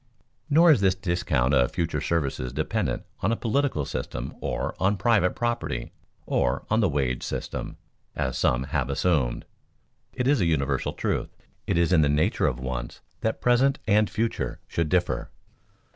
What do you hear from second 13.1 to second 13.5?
that